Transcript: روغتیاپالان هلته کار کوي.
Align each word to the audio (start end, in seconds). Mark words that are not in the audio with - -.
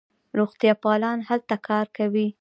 روغتیاپالان 0.39 1.19
هلته 1.29 1.55
کار 1.67 1.85
کوي. 1.97 2.27